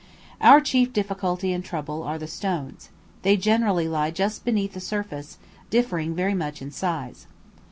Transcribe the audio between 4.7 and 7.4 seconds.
the surface, differing very much in size.